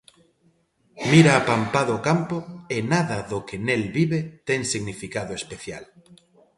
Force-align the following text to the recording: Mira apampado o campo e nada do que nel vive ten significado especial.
Mira 1.11 1.31
apampado 1.37 1.91
o 1.97 2.03
campo 2.09 2.37
e 2.75 2.77
nada 2.93 3.17
do 3.31 3.39
que 3.47 3.57
nel 3.67 3.83
vive 3.97 4.19
ten 4.47 4.59
significado 4.73 5.31
especial. 5.39 5.83